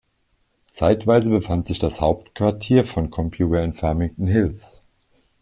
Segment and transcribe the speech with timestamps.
[0.71, 4.81] Zeitweise befand sich das Hauptquartier von Compuware in Farmington Hills.